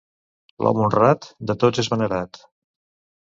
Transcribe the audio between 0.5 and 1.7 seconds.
L'home honrat de